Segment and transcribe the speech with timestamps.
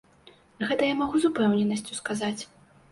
[0.71, 2.37] Гэта я магу з упэўненасцю сказаць.